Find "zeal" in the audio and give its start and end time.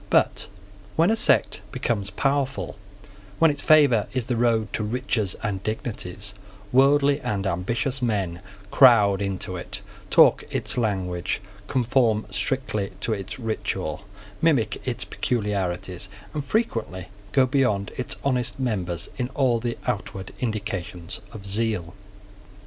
21.45-21.93